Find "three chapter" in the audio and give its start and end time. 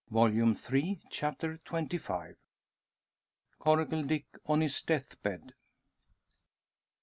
0.55-1.59